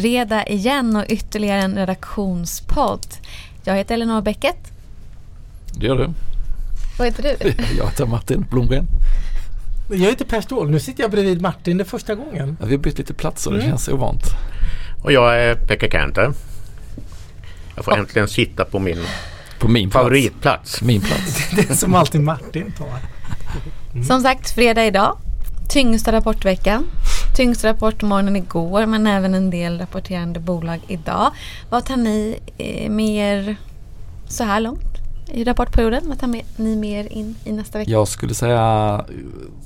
[0.00, 3.06] fredag igen och ytterligare en redaktionspodd.
[3.64, 4.56] Jag heter Elinor Bäcket.
[5.74, 6.10] Det gör du.
[6.98, 7.52] Vad heter du?
[7.78, 8.86] Jag heter Martin Blomgren.
[9.90, 10.70] Jag heter Per Ståhl.
[10.70, 12.56] Nu sitter jag bredvid Martin det är första gången.
[12.60, 13.50] Ja, vi har bytt lite platser.
[13.50, 13.68] Det Mm.
[13.70, 14.22] känns ovant.
[15.04, 16.32] Och jag är Pekka Kanter.
[17.76, 18.98] Jag får äntligen sitta på min
[19.58, 20.02] På min plats.
[20.02, 20.82] favoritplats.
[20.82, 21.50] Min plats.
[21.56, 22.88] Det är som alltid Martin tar.
[24.06, 25.18] Som sagt, fredag idag.
[25.68, 26.84] Tyngsta rapportveckan.
[27.36, 31.30] Tyngsta rapportmorgonen igår men även en del rapporterande bolag idag.
[31.70, 33.56] Vad tar ni eh, mer
[34.28, 34.96] så här långt
[35.32, 36.02] i rapportperioden?
[36.08, 37.90] Vad tar med, ni mer in i nästa vecka?
[37.90, 39.14] Jag skulle säga eh,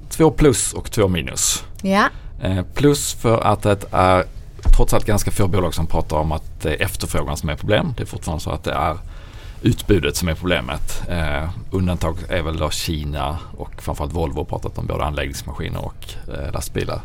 [0.09, 1.65] två plus och två minus.
[1.83, 2.09] Ja,
[2.43, 4.25] Eh, plus för att det är
[4.77, 7.95] trots allt ganska få bolag som pratar om att det är efterfrågan som är problem.
[7.97, 8.99] Det är fortfarande så att det är
[9.63, 11.03] utbudet som är problemet.
[11.09, 16.53] Eh, undantag är väl då Kina och framförallt Volvo pratat om både anläggningsmaskiner och eh,
[16.53, 17.01] lastbilar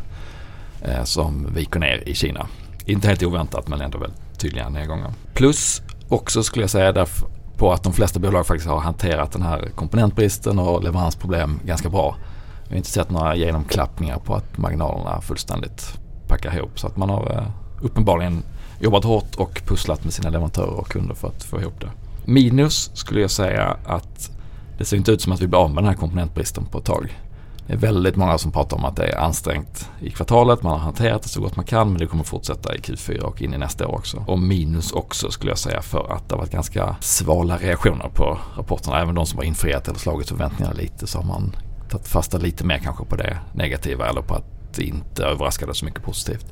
[0.82, 2.46] Eh, som viker ner i Kina.
[2.84, 5.12] Inte helt oväntat men ändå väldigt tydliga nedgångar.
[5.34, 9.42] Plus också skulle jag säga därför på att de flesta bolag faktiskt har hanterat den
[9.42, 12.16] här komponentbristen och leveransproblem ganska bra.
[12.64, 16.80] Vi har inte sett några genomklappningar på att marginalerna fullständigt packar ihop.
[16.80, 18.42] Så att man har eh, uppenbarligen
[18.80, 21.90] jobbat hårt och pusslat med sina leverantörer och kunder för att få ihop det.
[22.24, 24.30] Minus skulle jag säga att
[24.78, 26.84] det ser inte ut som att vi blir av med den här komponentbristen på ett
[26.84, 27.18] tag.
[27.66, 30.62] Det är väldigt många som pratar om att det är ansträngt i kvartalet.
[30.62, 33.42] Man har hanterat det så gott man kan men det kommer fortsätta i Q4 och
[33.42, 34.24] in i nästa år också.
[34.26, 38.38] Och minus också skulle jag säga för att det har varit ganska svala reaktioner på
[38.56, 39.00] rapporterna.
[39.00, 41.56] Även de som har infriat eller slagit förväntningarna lite så har man
[41.90, 44.44] tagit fasta lite mer kanske på det negativa eller på att
[44.74, 46.46] det inte överraskade så mycket positivt.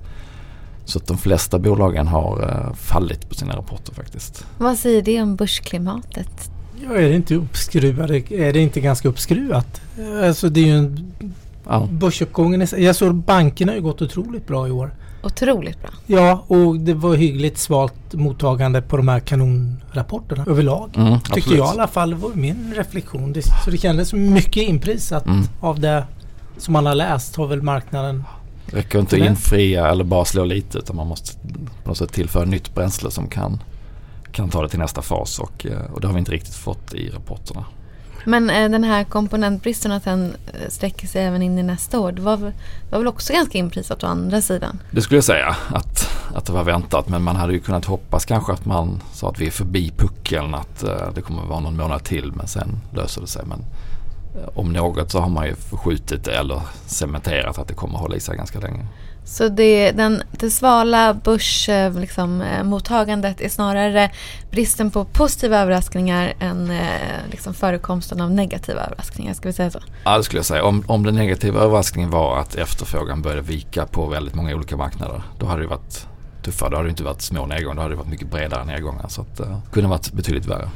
[0.85, 4.47] Så att de flesta bolagen har eh, fallit på sina rapporter faktiskt.
[4.59, 6.53] vad säger det om börsklimatet?
[6.83, 8.11] Ja, är det inte uppskruvat?
[8.11, 9.80] Är det inte ganska uppskruvat?
[10.25, 11.12] Alltså det är ju en
[11.69, 12.62] Ja, börsuppgången.
[12.62, 14.91] är- Jag såg bankerna har ju gått otroligt bra i år.
[15.22, 15.91] Otroligt bra.
[16.06, 20.91] Ja, och det var hyggligt svalt mottagande på de här kanonrapporterna överlag.
[20.97, 21.58] mm, Tycker absolut.
[21.58, 23.33] jag i alla fall var min reflektion.
[23.33, 25.42] Det, så det kändes mycket inprisat Mm.
[25.61, 26.05] av det
[26.58, 28.24] som man har läst har väl marknaden.
[28.70, 31.33] Det räcker inte att infria eller bara slå lite utan man måste
[31.83, 33.58] på något sätt tillföra nytt bränsle som kan,
[34.34, 36.95] kan ta det till nästa fas och, eh, och det har vi inte riktigt fått
[36.95, 37.64] i rapporterna.
[38.24, 42.12] Men eh, den här komponentbristen att den eh, sträcker sig även in i nästa år.
[42.12, 42.36] Det var,
[42.90, 44.80] var väl också ganska inprisat å andra sidan.
[44.90, 48.24] Det skulle jag säga att, att det var väntat men man hade ju kunnat hoppas
[48.24, 50.84] kanske att man sa att vi är förbi puckeln att
[51.14, 53.42] det kommer vara någon månad till men sen löser det sig.
[53.46, 53.64] Men
[54.55, 58.20] om något så har man ju förskjutit det eller cementerat att det kommer hålla i
[58.20, 58.86] sig ganska länge.
[59.24, 64.11] Så det, den, det svala börsmottagandet liksom, mottagandet är snarare
[64.51, 66.86] bristen på positiva överraskningar än eh,
[67.30, 69.35] liksom förekomsten av negativa överraskningar.
[69.35, 69.80] Ska vi säga så?
[70.05, 70.64] Ja, det skulle jag säga.
[70.64, 75.23] Om, om den negativa överraskningen var att efterfrågan började vika på väldigt många olika marknader.
[75.39, 76.06] Då hade det varit
[76.42, 76.70] tuffare.
[76.70, 77.74] Då hade det inte varit små nedgångar.
[77.77, 79.08] Då hade det varit mycket bredare nedgångar.
[79.08, 80.70] Så att, det kunde varit betydligt värre.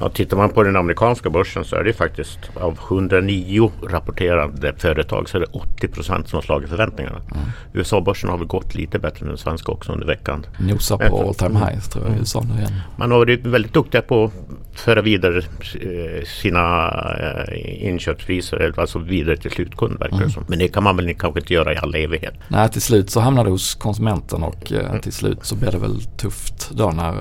[0.00, 5.28] Ja, tittar man på den amerikanska börsen så är det faktiskt av 109 rapporterade företag
[5.28, 7.16] så är det 80 procent som har slagit förväntningarna.
[7.34, 7.44] Mm.
[7.72, 10.46] USA-börsen har väl gått lite bättre än den svenska också under veckan.
[10.58, 12.72] Nosar på all time highs tror jag i USA nu igen.
[12.96, 14.32] Man har varit väldigt duktiga på att
[14.80, 16.88] föra vidare eh, sina
[17.20, 20.30] eh, inköpspriser, alltså vidare till slutkund verkar det Mm.
[20.30, 20.44] som.
[20.48, 22.34] Men det kan man väl kanske inte göra i all evighet.
[22.48, 25.78] Nej, till slut så hamnar det hos konsumenten och eh, till slut så blir det
[25.78, 27.14] väl tufft då när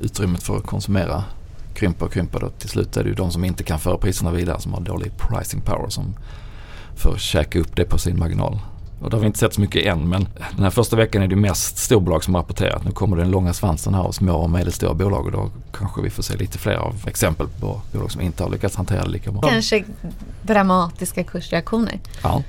[0.00, 1.24] utrymmet för att konsumera
[1.74, 2.40] krymper och krymper.
[2.40, 2.48] Då.
[2.48, 5.12] Till slut är det ju de som inte kan föra priserna vidare som har dålig
[5.16, 6.14] pricing power som
[6.96, 8.58] får käka upp det på sin marginal.
[9.00, 11.28] Och det har vi inte sett så mycket än men den här första veckan är
[11.28, 12.84] det mest storbolag som har rapporterat.
[12.84, 16.10] Nu kommer den långa svansen här och små och medelstora bolag och då kanske vi
[16.10, 19.32] får se lite fler av exempel på bolag som inte har lyckats hantera det lika
[19.32, 19.42] bra.
[19.42, 19.84] Kanske
[20.42, 22.00] dramatiska kursreaktioner.
[22.22, 22.42] Ja,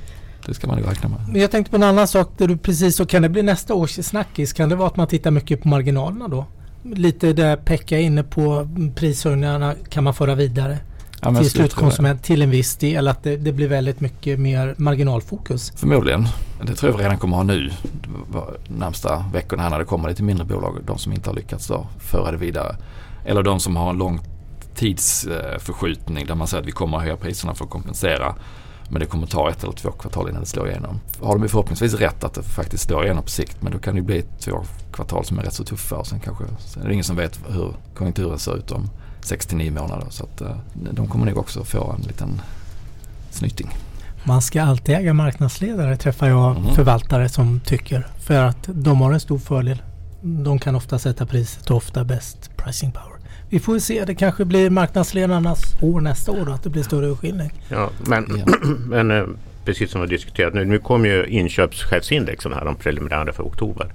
[0.45, 1.27] det ska man ju räkna med.
[1.27, 3.73] Men jag tänkte på en annan sak där du precis så kan det bli nästa
[3.73, 4.53] års snackis.
[4.53, 6.45] Kan det vara att man tittar mycket på marginalerna då?
[6.93, 10.77] Lite där Pekka är inne på prishöjningarna kan man föra vidare
[11.21, 11.49] Ja, till det.
[11.49, 13.07] slutkonsument till en viss del.
[13.07, 15.73] Att det, det blir väldigt mycket mer marginalfokus.
[15.75, 16.27] Förmodligen.
[16.63, 17.71] Det tror jag vi redan kommer ha nu.
[18.67, 20.77] Närmsta veckorna här när det kommer lite mindre bolag.
[20.85, 22.75] De som inte har lyckats då föra det vidare.
[23.25, 24.19] Eller de som har en lång
[24.75, 28.35] tidsförskjutning där man säger att vi kommer att höja priserna för att kompensera.
[28.89, 30.99] Men det kommer ta ett eller två kvartal innan det slår igenom.
[31.21, 33.57] Har de ju förhoppningsvis rätt att det faktiskt slår igenom på sikt.
[33.61, 35.95] Men då kan det ju bli två kvartal som är rätt så tuffa.
[35.95, 38.89] Och sen kanske, sen är det ingen som vet hur konjunkturen ser ut om
[39.21, 40.07] 6-9 månader.
[40.09, 40.55] Så att eh,
[40.91, 42.41] de kommer nog också få en liten
[43.31, 43.69] snyting.
[44.23, 46.75] Man ska alltid äga marknadsledare träffar jag Mhm.
[46.75, 48.07] förvaltare som tycker.
[48.19, 49.81] För att de har en stor fördel.
[50.21, 53.14] De kan ofta sätta priset och ofta bäst pricing power.
[53.55, 57.05] Vi får se, det kanske blir marknadsledarnas år nästa år då, att det blir större
[57.05, 57.51] urskiljning.
[57.69, 58.43] Ja, men,
[58.87, 59.25] men eh,
[59.65, 63.93] precis som vi har diskuterat nu, nu kommer ju inköpschefsindexen här, de preliminära för oktober.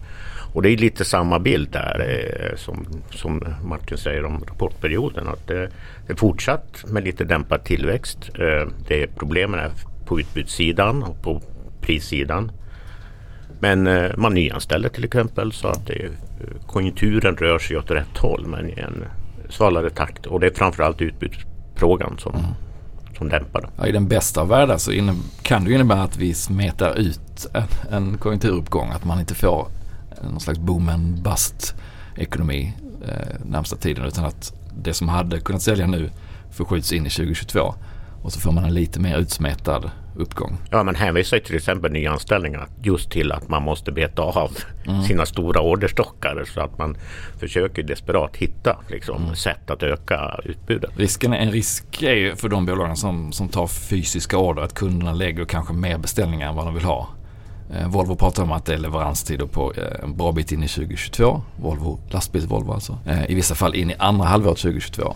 [0.54, 5.28] Och det är lite samma bild där eh, som, som Martin säger om rapportperioden.
[5.28, 5.70] Att det,
[6.06, 8.18] det är fortsatt med lite dämpad tillväxt.
[8.34, 9.70] Eh, det är problemen är
[10.06, 11.42] på utbudssidan och på
[11.80, 12.52] prissidan.
[13.58, 16.10] Men eh, man nyanställer till exempel så att det,
[16.66, 19.04] konjunkturen rör sig åt rätt håll men en
[19.50, 20.26] svalare takt.
[20.26, 22.46] Och det är framförallt utbudsfrågan som, mm.
[23.18, 23.68] som dämpar det.
[23.76, 25.12] Ja, I den bästa av världar så
[25.42, 28.90] kan det innebära att vi smetar ut en, en konjunkturuppgång.
[28.90, 29.68] Att man inte får
[30.22, 31.74] någon slags boom and bust
[32.16, 32.72] ekonomi
[33.08, 36.10] eh, närmsta tiden utan att det som hade kunnat sälja nu
[36.50, 37.74] förskjuts in i 2022
[38.22, 40.58] och så får man en lite mer utsmetad uppgång.
[40.70, 45.02] Ja, man hänvisar till exempel nyanställningar just till att man måste beta av mm.
[45.02, 46.96] sina stora orderstockar så att man
[47.38, 49.34] försöker desperat hitta liksom, mm.
[49.34, 50.90] sätt att öka utbudet.
[50.96, 55.12] Risken, en risk är ju för de bolagen som, som tar fysiska order att kunderna
[55.12, 57.08] lägger kanske mer beställningar än vad de vill ha.
[57.74, 60.68] Eh, Volvo pratar om att det är leveranstider på eh, en bra bit in i
[60.68, 61.42] 2022.
[61.56, 62.98] Volvo, lastbils Volvo alltså.
[63.06, 65.14] Eh, I vissa fall in i andra halvåret 2022.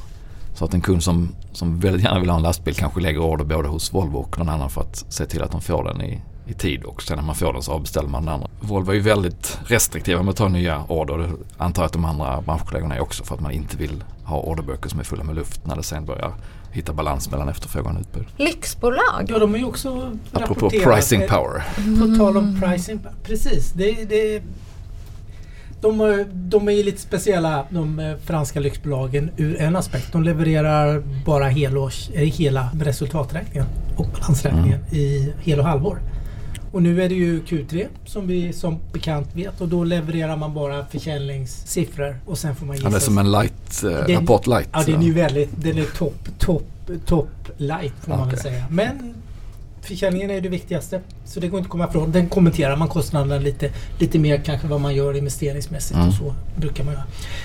[0.55, 3.45] Så att en kund som, som väldigt gärna vill ha en lastbil kanske lägger order
[3.45, 6.21] både hos Volvo och någon annan för att se till att de får den i,
[6.47, 8.49] i tid och sen när man får den så avbeställer man den andra.
[8.61, 11.19] Volvo är ju väldigt restriktiva med att ta nya order.
[11.19, 14.41] Det antar jag att de andra branschkollegorna är också för att man inte vill ha
[14.41, 16.35] orderböcker som är fulla med luft när det sen börjar
[16.73, 18.27] hitta balans mellan efterfrågan och utbud.
[18.37, 19.27] Lyxbolag?
[19.29, 21.65] Ja, de är ju också Apropå pricing power.
[22.01, 23.73] På tal om pricing Precis.
[23.73, 24.43] Det, det,
[25.85, 30.13] de, de är lite speciella de eh, franska lyxbolagen ur en aspekt.
[30.13, 33.67] De levererar bara helårs, eh, hela resultaträkningen
[33.97, 34.95] och balansräkningen mm.
[34.95, 35.99] i hel och halvår.
[36.73, 40.55] Och nu är det ju Q3 som vi som bekant vet och då levererar man
[40.55, 42.87] bara försäljningssiffror och sen får man gissa.
[42.87, 44.69] Ja, det är som en light, eh, rapport light.
[44.73, 48.19] Ja, den är ju väldigt, den är topp, topp, topp light får okay.
[48.19, 48.65] man väl säga.
[48.71, 49.15] Men
[49.85, 51.01] försäljningen är det viktigaste.
[51.25, 52.13] Så det går inte att komma ifrån.
[52.13, 56.09] Den kommenterar man kostnaderna lite, lite mer kanske vad man gör investeringsmässigt mm.
[56.09, 57.05] och så brukar man göra.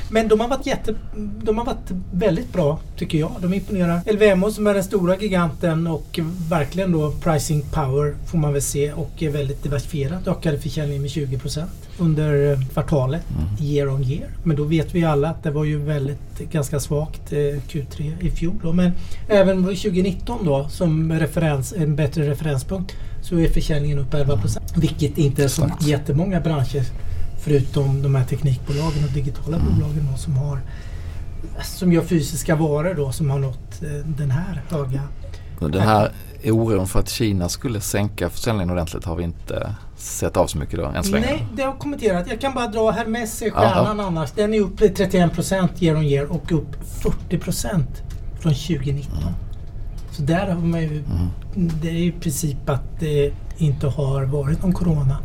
[0.09, 0.95] Men de har varit jätte,
[1.43, 3.31] de har varit väldigt bra tycker jag.
[3.41, 4.01] De imponerar.
[4.13, 6.19] LVMH som är den stora giganten och
[6.49, 10.27] verkligen då pricing power får man väl se och är väldigt diversifierat.
[10.27, 11.39] Ökade försäljningen med 20
[11.99, 13.71] under kvartalet mm.
[13.71, 14.29] year on year.
[14.43, 18.31] Men då vet vi alla att det var ju väldigt ganska svagt eh, Q3 i
[18.31, 18.55] fjol.
[18.63, 18.73] Då.
[18.73, 18.91] Men
[19.27, 24.73] även 2019 då som referens, en bättre referenspunkt så är försäljningen upp 11 procent.
[24.77, 26.83] Vilket inte är så jättemånga branscher
[27.39, 29.73] förutom de här teknikbolagen och digitala mm.
[29.73, 30.59] bolagen då, som har
[31.63, 35.01] som gör fysiska varor då som har nått eh, den här höga.
[35.59, 36.11] Den här
[36.45, 40.79] oron för att Kina skulle sänka försäljningen ordentligt har vi inte sett av så mycket
[40.79, 41.25] då än så länge.
[41.25, 42.27] Nej, det har kommenterat.
[42.29, 44.31] Jag kan bara dra Hermes är stjärnan annars.
[44.31, 48.03] Den är upp 31 procent year on year och upp 40 procent
[48.39, 49.17] från 2019.
[49.17, 49.33] Mm.
[50.11, 51.71] Så där har man ju, mm.
[51.81, 55.17] det är i princip att det inte har varit någon corona.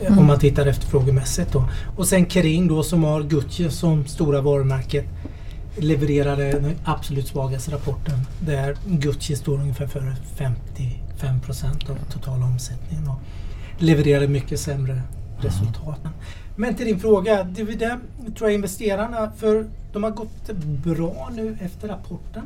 [0.00, 0.18] Mm.
[0.18, 1.64] Om man tittar efterfrågemässigt då.
[1.96, 5.04] Och sen Kering då som har Gucci som stora varumärket
[5.76, 13.08] levererade den absolut svagaste rapporten där Gucci står ungefär för 55 procent av totala omsättningen.
[13.08, 13.20] Och
[13.78, 15.04] levererade mycket sämre mm.
[15.40, 16.00] resultat.
[16.56, 20.50] Men till din fråga, det tror jag investerarna, för de har gått
[20.84, 22.42] bra nu efter rapporten.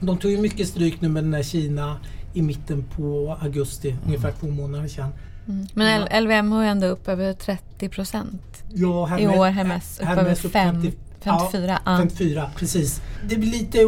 [0.00, 1.96] De tog ju mycket stryk nu med den här Kina
[2.34, 4.02] i mitten på augusti, mm.
[4.06, 5.08] ungefär två månader sedan.
[5.48, 5.66] Mm.
[5.74, 8.62] Men LVM är ändå upp över 30 procent.
[8.74, 10.92] Ja, Hermes, I år Hermes upp Hermes över 5.
[11.24, 11.78] 54.
[11.84, 13.00] Ja, 54, precis.
[13.28, 13.78] Det blir lite,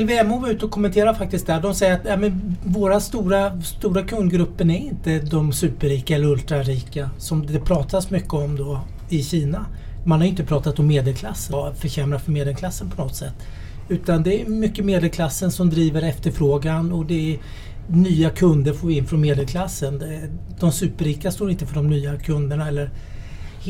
[0.00, 1.60] LVMH var ute och kommenterade faktiskt där.
[1.60, 7.10] De säger att ja, men våra stora, stora kundgruppen är inte de superrika eller ultrarika
[7.18, 9.66] som det pratas mycket om då i Kina.
[10.04, 13.34] Man har inte pratat om medelklassen försämra för medelklassen på något sätt.
[13.88, 17.38] Utan det är mycket medelklassen som driver efterfrågan och det är
[17.88, 20.02] nya kunder får vi in från medelklassen.
[20.60, 22.90] De superrika står inte för de nya kunderna eller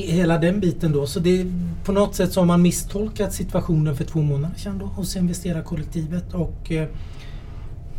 [0.03, 1.07] hela den biten då.
[1.07, 1.47] Så det,
[1.85, 6.35] på något sätt så har man misstolkat situationen för två månader sedan då hos investerarkollektivet.
[6.35, 6.89] Och, eh,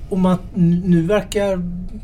[0.09, 1.57] och man, nu, verkar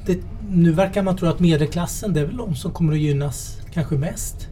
[0.05, 0.17] det,
[0.49, 3.95] nu verkar man tro att medelklassen det är väl de som kommer att gynnas kanske
[3.95, 4.47] mest.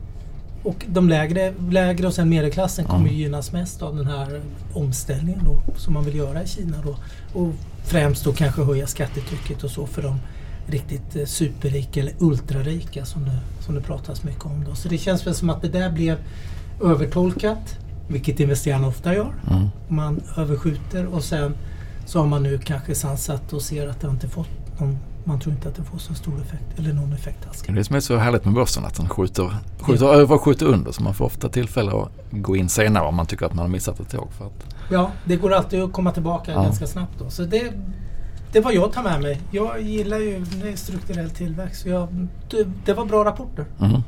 [0.63, 3.15] Och de lägre, lägre och sen medelklassen kommer mm.
[3.15, 4.41] gynnas mest av den här
[4.73, 6.95] omställningen då som man vill göra i Kina då.
[7.39, 7.53] Och
[7.83, 10.19] främst då kanske höja skattetrycket och så för de
[10.69, 14.63] riktigt eh, superrika eller ultrarika som det, som det pratas mycket om.
[14.63, 14.75] Då.
[14.75, 16.17] Så det känns väl som att det där blev
[16.83, 19.33] övertolkat, vilket investerarna ofta gör.
[19.51, 19.67] Mm.
[19.87, 21.53] Man överskjuter och sen
[22.05, 25.55] så har man nu kanske sansat och ser att det inte fått någon man tror
[25.55, 27.61] inte att det får så stor effekt eller någon effekt alls.
[27.61, 30.13] Det är det som är så härligt med börsen att den skjuter, skjuter ja.
[30.13, 33.25] över och skjuter under så man får ofta tillfälle att gå in senare om man
[33.25, 34.27] tycker att man har missat ett tåg.
[34.37, 34.75] För att...
[34.91, 36.63] Ja, det går alltid att komma tillbaka ja.
[36.63, 37.29] ganska snabbt då.
[37.29, 37.73] Så det,
[38.51, 39.41] det var jag tar med mig.
[39.51, 41.85] Jag gillar ju strukturell tillväxt.
[41.85, 43.65] Jag, det, det, var bra rapporter.
[43.81, 44.01] Mm.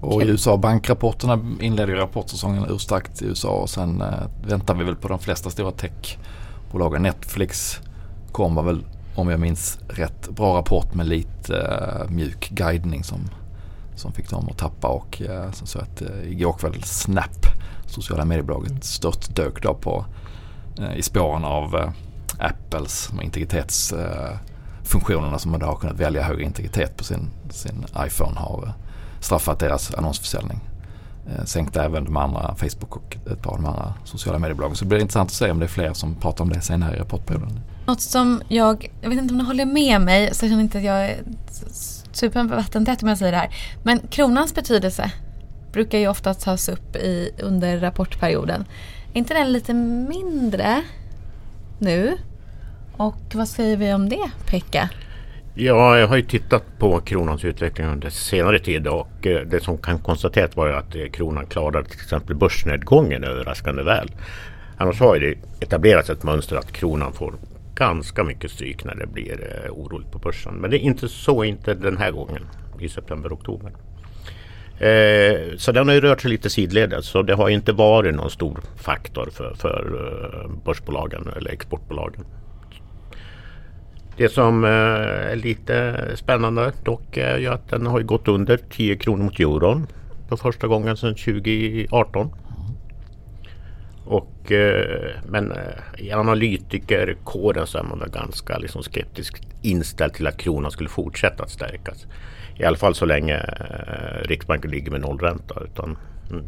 [0.00, 4.08] Och i USA, bankrapporterna inledde ju rapportsäsongen urstarkt i USA och sen eh,
[4.46, 7.02] väntar vi väl på de flesta stora techbolagen.
[7.02, 7.80] Netflix
[8.32, 8.84] kommer väl
[9.14, 13.18] om jag minns rätt bra rapport med lite eh, mjuk guidning som,
[13.96, 17.46] som fick dem att tappa och eh, så att eh, igår kväll Snap,
[17.86, 20.04] sociala mediebolaget, stört dök då på
[20.78, 21.90] eh, i spåren av eh,
[22.38, 28.62] Apples integritetsfunktionerna som man då har kunnat välja högre integritet på sin, sin iPhone har
[28.66, 28.72] eh,
[29.20, 30.60] straffat deras annonsförsäljning.
[31.26, 34.76] Eh, sänkt sänkte även de andra Facebook och ett par av de andra sociala mediebolagen.
[34.76, 36.96] Så det blir intressant att se om det är fler som pratar om det senare
[36.96, 37.60] i rapportperioden.
[37.86, 40.78] Något som jag, jag vet inte om du håller med mig, så jag känner inte
[40.78, 41.16] att jag är
[42.12, 43.50] supervattentät om jag säger det här.
[43.82, 45.12] Men kronans betydelse
[45.72, 48.64] brukar ju ofta tas upp i, under rapportperioden.
[49.12, 50.82] Är inte den lite mindre
[51.78, 52.18] nu?
[52.98, 54.90] Och vad säger vi om det, Pekka?
[55.54, 59.78] Ja, jag har ju tittat på kronans utveckling under senare tid och eh, det som
[59.78, 64.10] kan konstateras var ju att eh, kronan klarade till exempel börsnedgången överraskande väl.
[64.76, 67.34] Annars har ju det etablerats ett mönster att kronan får
[67.74, 70.54] ganska mycket stryk när det blir eh, oroligt på börsen.
[70.54, 72.42] Men det är inte så inte den här gången
[72.80, 73.72] i september-oktober.
[74.78, 78.30] Eh, så den har ju rört sig lite sidledes så det har inte varit någon
[78.30, 79.84] stor faktor för, för
[80.44, 82.24] eh, börsbolagen eller exportbolagen.
[84.18, 88.96] Det som eh, är lite spännande dock är ju att den har gått under 10
[88.96, 89.86] kronor mot euron
[90.28, 92.30] för första gången sedan 2018.
[94.04, 95.58] Och, eh, men eh,
[95.98, 101.42] i analytikerkåren så är man väl ganska liksom skeptiskt inställd till att kronan skulle fortsätta
[101.42, 102.06] att stärkas.
[102.56, 103.42] I alla fall så länge
[104.22, 105.62] Riksbanken ligger med nollränta.
[105.64, 105.98] Utan,
[106.30, 106.44] mm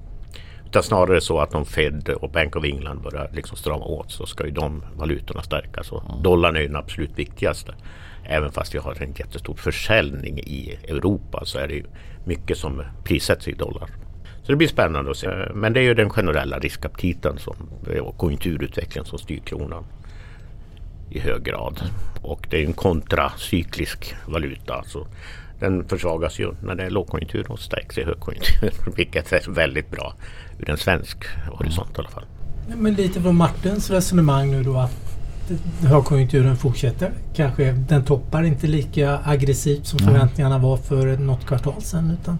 [0.70, 4.26] utan snarare så att om Fed och Bank of England börjar liksom strama åt så
[4.26, 5.92] ska ju de valutorna stärkas.
[5.92, 6.22] Och mm.
[6.22, 7.74] dollarn är ju den absolut viktigaste.
[8.24, 11.84] Även fast vi har en jättestor försäljning i Europa så är det ju
[12.24, 13.88] mycket som prissätts i dollar.
[14.42, 15.28] Så det blir spännande att se.
[15.54, 17.54] Men det är ju den generella riskaptiten som,
[18.02, 19.84] och konjunkturutvecklingen som styr kronan
[21.10, 21.82] i hög grad.
[22.22, 24.84] Och det är en kontracyklisk valuta.
[24.86, 25.06] Så
[25.60, 28.72] den försvagas ju när det är lågkonjunktur och stärks i högkonjunktur.
[28.96, 30.14] Vilket är väldigt bra
[30.58, 32.24] ur en svensk horisont i alla fall.
[32.76, 35.16] Men lite från Martins resonemang nu då att
[35.80, 37.12] högkonjunkturen fortsätter.
[37.34, 42.16] Kanske den toppar inte lika aggressivt som förväntningarna var för något kvartal sedan.
[42.22, 42.38] Utan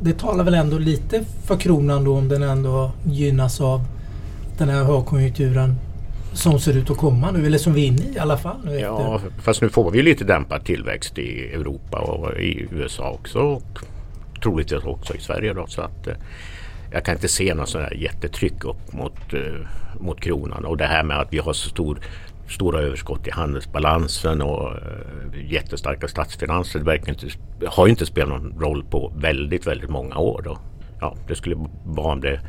[0.00, 3.84] det talar väl ändå lite för kronan då om den ändå gynnas av
[4.58, 5.76] den här högkonjunkturen
[6.32, 8.56] som ser ut att komma nu, eller som vi är inne i i alla fall.
[8.64, 9.42] Nu ja, efter.
[9.42, 13.38] fast nu får vi lite dämpad tillväxt i Europa och i USA också.
[13.38, 13.78] Och
[14.42, 15.52] troligtvis också i Sverige.
[15.52, 16.14] Då, så att, eh,
[16.92, 20.64] jag kan inte se något sådant jättetryck upp mot, eh, mot kronan.
[20.64, 21.98] Och det här med att vi har så stor,
[22.48, 26.78] stora överskott i handelsbalansen och eh, jättestarka statsfinanser.
[26.78, 27.26] Det verkar inte,
[27.66, 30.42] har inte spelat någon roll på väldigt, väldigt många år.
[30.44, 30.58] Då.
[31.00, 32.40] Ja, det skulle vara om det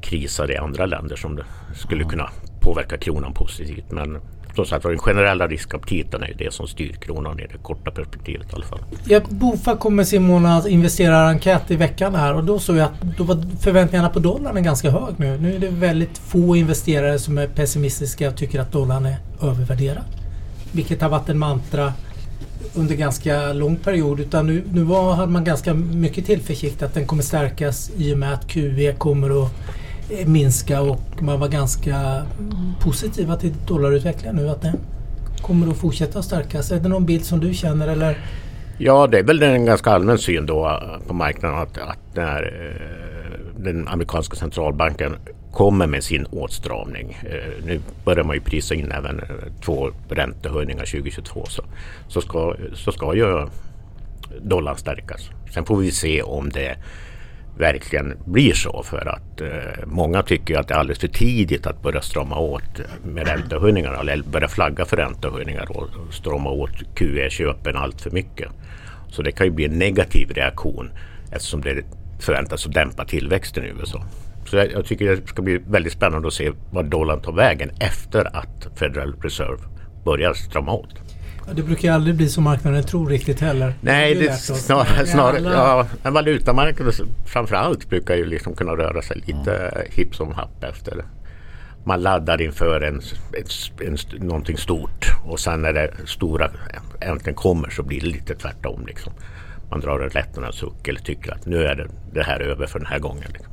[0.00, 2.30] krisar i andra länder som det skulle kunna
[2.62, 3.90] påverkar kronan positivt.
[3.90, 4.18] Men
[4.54, 8.52] som sagt den generella riskaptiten är ju det som styr kronan i det korta perspektivet
[8.52, 8.80] i alla fall.
[9.04, 13.16] Ja, Bofa kom med sin månads investerarenkät i veckan här och då såg jag att
[13.16, 15.38] då var förväntningarna på dollarn är ganska hög nu.
[15.38, 20.04] Nu är det väldigt få investerare som är pessimistiska och tycker att dollarn är övervärderad.
[20.72, 21.92] Vilket har varit en mantra
[22.74, 24.20] under ganska lång period.
[24.20, 28.18] Utan nu, nu var, hade man ganska mycket tillförsikt att den kommer stärkas i och
[28.18, 29.50] med att QE kommer att
[30.26, 32.22] minska och man var ganska
[32.80, 34.48] positiva till dollarutvecklingen nu.
[34.48, 34.76] Att den
[35.42, 36.70] kommer att fortsätta stärkas.
[36.70, 38.18] Är det någon bild som du känner eller?
[38.78, 42.42] Ja, det är väl en ganska allmän syn då eh, på marknaden att, att när
[42.42, 45.16] eh, den amerikanska centralbanken
[45.52, 47.18] kommer med sin åtstramning.
[47.22, 49.20] Eh, nu börjar man ju prisa in även
[49.64, 51.64] två räntehöjningar 2022 så,
[52.08, 53.46] så, ska, så ska ju
[54.42, 55.30] dollarn stärkas.
[55.54, 56.76] Sen får vi se om det
[57.58, 58.82] verkligen blir så.
[58.82, 62.80] För att eh, många tycker att det är alldeles för tidigt att börja strama åt
[63.04, 68.48] med räntehöjningar eller börja flagga för räntehöjningar och strama åt QE-köpen allt för mycket.
[69.08, 70.90] Så det kan ju bli en negativ reaktion
[71.32, 71.84] eftersom det
[72.20, 74.04] förväntas att dämpa tillväxten i USA.
[74.46, 77.70] Så jag, jag tycker det ska bli väldigt spännande att se vad dollarn tar vägen
[77.80, 79.62] efter att Federal Reserve
[80.04, 80.94] börjar strama åt.
[81.54, 83.74] Det brukar ju aldrig bli som marknaden tror riktigt heller.
[83.80, 86.94] Nej, det, är snarare, snarare ja, en valutamarknad
[87.26, 89.86] framförallt brukar ju liksom kunna röra sig lite mm.
[89.90, 91.04] hipp som happ efter.
[91.84, 93.00] Man laddar inför en,
[93.80, 96.50] en, en, någonting stort och sen när det stora
[97.00, 98.86] äntligen kommer så blir det lite tvärtom.
[98.86, 99.12] Liksom.
[99.70, 102.78] Man drar en lättnadens suck eller tycker att nu är det, det här över för
[102.78, 103.24] den här gången.
[103.32, 103.52] Liksom.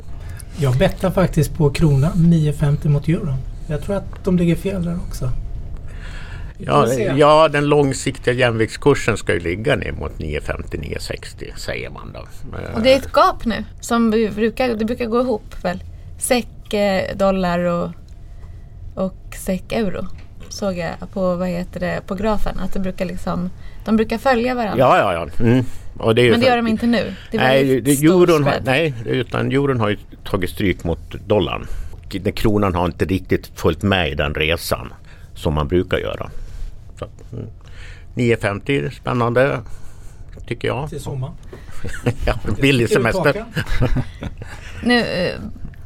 [0.58, 3.38] Jag bettar faktiskt på kronan 9,50 mot euron.
[3.68, 5.32] Jag tror att de ligger fel där också.
[6.66, 12.20] Ja, ja, den långsiktiga jämviktskursen ska ju ligga ner mot 950-960 säger man då.
[12.76, 15.84] Och det är ett gap nu som brukar, det brukar gå ihop väl?
[16.18, 17.92] SEK, eh, dollar och,
[18.96, 20.08] och SEK, euro
[20.50, 22.60] såg jag på, vad heter det, på grafen.
[22.60, 23.50] Att det brukar liksom,
[23.86, 24.80] de brukar följa varandra.
[24.80, 25.46] Ja, ja, ja.
[25.46, 25.66] Mm.
[26.16, 27.14] Det Men det gör de inte nu?
[27.32, 31.68] Det nej, det, euron har, nej, utan euron har ju tagit stryk mot dollarn.
[31.92, 34.94] Och kronan har inte riktigt följt med i den resan
[35.36, 36.30] som man brukar göra.
[37.00, 37.50] Så, mm.
[38.16, 39.62] 9,50 är spännande
[40.48, 40.90] tycker jag.
[40.90, 41.32] Till sommar.
[42.26, 43.46] ja, billig semester.
[44.84, 45.36] nu, eh,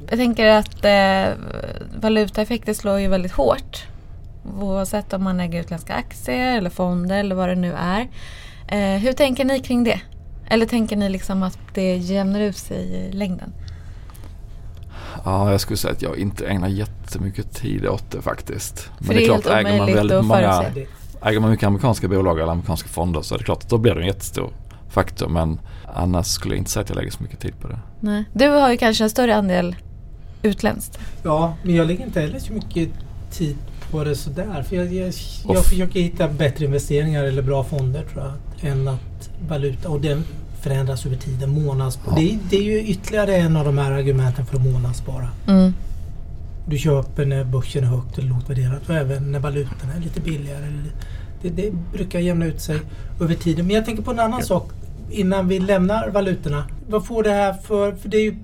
[0.09, 1.37] jag tänker att eh,
[2.01, 3.83] valutaeffekter slår ju väldigt hårt.
[4.59, 8.07] Oavsett om man äger utländska aktier eller fonder eller vad det nu är.
[8.67, 10.01] Eh, hur tänker ni kring det?
[10.47, 13.53] Eller tänker ni liksom att det jämnar ut sig i längden?
[15.25, 18.79] Ja, jag skulle säga att jag inte ägnar jättemycket tid åt det faktiskt.
[18.79, 20.65] För Men det är, klart, äger man väldigt många,
[21.25, 23.95] äger man mycket amerikanska bolag eller amerikanska fonder så är det klart att då blir
[23.95, 24.53] det en jättestor
[24.89, 25.29] faktor.
[25.29, 25.59] Men
[25.95, 27.79] annars skulle jag inte säga att jag lägger så mycket tid på det.
[27.99, 28.23] Nej.
[28.33, 29.75] Du har ju kanske en större andel
[30.41, 30.99] utländskt.
[31.23, 32.89] Ja, men jag lägger inte heller så mycket
[33.31, 33.57] tid
[33.91, 34.63] på det sådär.
[34.69, 35.13] För jag, jag,
[35.47, 38.71] jag försöker hitta bättre investeringar eller bra fonder tror jag.
[38.71, 39.89] Än att valuta.
[39.89, 40.23] Och den
[40.61, 41.63] förändras över tiden.
[41.63, 42.15] Månadsspara.
[42.19, 42.21] Ja.
[42.21, 45.29] Det, det, är ju ytterligare en av de här argumenten för att månadsspara.
[45.47, 45.73] Mm.
[46.65, 50.21] Du köper när börsen är högt eller lågt värderat och även när valutan är lite
[50.21, 50.65] billigare.
[51.41, 52.79] Det, det, brukar jämna ut sig
[53.21, 53.67] över tiden.
[53.67, 54.45] Men jag tänker på en annan ja.
[54.45, 54.71] sak
[55.11, 56.63] innan vi lämnar valutorna.
[56.89, 57.91] Vad får det här för...
[57.91, 58.35] För det är ju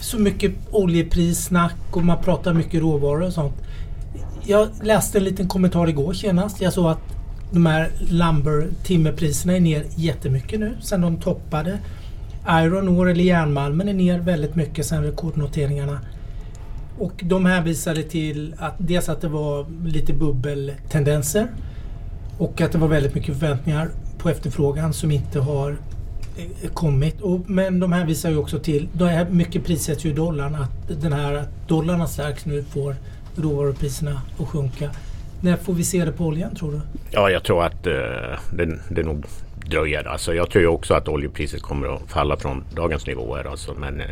[0.00, 3.54] så mycket oljeprissnack och man pratar mycket råvaror och sånt.
[4.44, 6.60] Jag läste en liten kommentar igår senast.
[6.60, 7.00] Jag såg att
[7.52, 11.78] de här lumber timmerpriserna är ner jättemycket nu sen de toppade.
[12.50, 16.00] Iron ore eller järnmalmen är ner väldigt mycket sen rekordnoteringarna.
[16.98, 21.48] Och de hänvisade till att dels att det var lite bubbeltendenser
[22.38, 25.76] och att det var väldigt mycket förväntningar på efterfrågan som inte har
[26.36, 27.20] eh, kommit.
[27.20, 31.00] Och, men de hänvisar ju också till, då här mycket prissätts ju i dollarn, att
[31.02, 32.96] den här dollarn har stärks nu får
[33.36, 34.90] råvarupriserna att sjunka.
[35.40, 36.80] När får vi se det på oljan tror du?
[37.10, 37.92] Ja, jag tror att eh,
[38.52, 39.24] det, det nog
[39.66, 40.04] dröjer.
[40.04, 43.50] Alltså, jag tror också att oljepriset kommer att falla från dagens nivåer.
[43.50, 44.06] Alltså, men eh,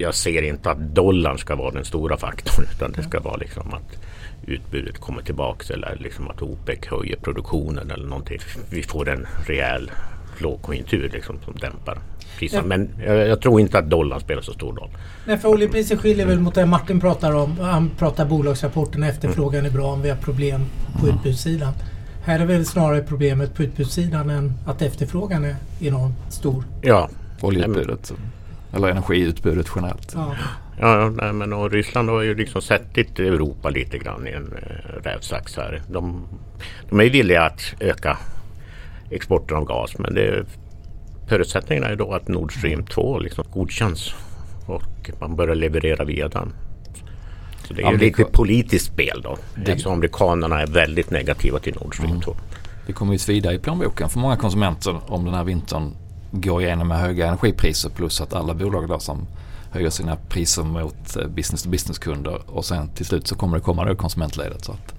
[0.00, 2.64] jag ser inte att dollarn ska vara den stora faktorn.
[2.72, 4.04] Utan det ska vara liksom att
[4.46, 8.38] utbudet kommer tillbaks eller liksom att OPEC höjer produktionen eller någonting.
[8.70, 9.90] Vi får en rejäl
[10.38, 11.98] lågkonjunktur liksom, som dämpar
[12.38, 12.62] priserna.
[12.66, 14.90] Men jag, jag, tror inte att dollarn spelar så stor roll.
[15.26, 17.58] Nej, för oljepriset skiljer väl mot det Martin pratar om.
[17.58, 20.60] Han pratar bolagsrapporten, efterfrågan är bra om vi har problem
[21.00, 21.16] på mm.
[21.16, 21.72] utbudssidan.
[22.24, 26.64] Här är väl snarare problemet på utbudssidan än att efterfrågan är enormt stor.
[26.82, 27.08] Ja.
[27.40, 28.12] Oljeutbudet.
[28.72, 30.12] Eller energiutbudet generellt.
[30.14, 30.34] Ja.
[30.80, 35.02] Ja, nej, men och Ryssland har ju liksom sett Europa lite grann i en äh,
[35.02, 35.82] rävsax här.
[35.88, 36.28] De,
[36.88, 38.18] de är villiga att öka
[39.10, 40.44] exporten av gas men det
[41.30, 44.14] Förutsättningen är då att Nord Stream 2 liksom godkänns
[44.66, 46.52] och man börjar leverera via den.
[47.64, 48.22] Så det är Amerika...
[48.22, 49.36] lite politiskt spel då.
[49.54, 49.72] Det...
[49.72, 52.22] Eftersom amerikanerna är väldigt negativa till Nord Stream mm.
[52.22, 52.36] 2.
[52.86, 55.94] Det kommer ju svida i plånboken för många konsumenter om den här vintern
[56.30, 59.26] går igenom med höga energipriser plus att alla bolag då som
[59.70, 63.56] höjer sina priser mot eh, business to business kunder och sen till slut så kommer
[63.56, 64.64] det komma då konsumentledet.
[64.64, 64.94] Så att,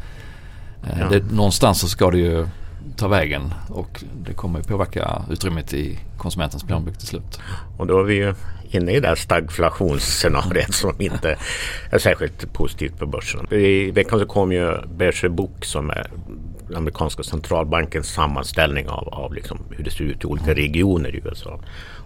[0.83, 1.09] eh, ja.
[1.09, 2.47] det, någonstans så ska det ju
[2.95, 7.39] ta vägen och det kommer påverka utrymmet i konsumentens plånbok till slut.
[7.77, 8.33] Och då är vi ju
[8.71, 11.37] inne i det här stagflationsscenariet som inte
[11.91, 13.53] är särskilt positivt för börsen.
[13.53, 16.11] I veckan så kom ju Berger Book som är
[16.75, 21.59] amerikanska centralbankens sammanställning av, av liksom hur det ser ut i olika regioner i USA.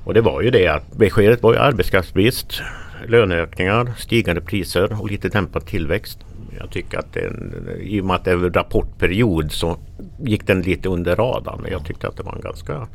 [0.04, 2.62] Och det var ju det att beskedet var ju arbetskraftsbrist,
[3.08, 6.20] löneökningar, stigande priser och lite dämpad tillväxt.
[6.60, 9.78] Jag tycker att den, i och med att det är rapportperiod så
[10.24, 11.60] gick den lite under radarn.
[11.62, 12.88] Men jag tyckte att det var en ganska